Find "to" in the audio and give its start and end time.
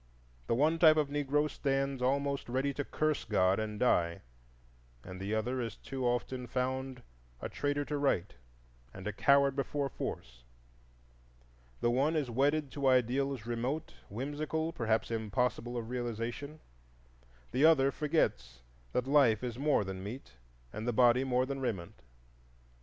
2.73-2.83, 7.85-7.99, 12.71-12.87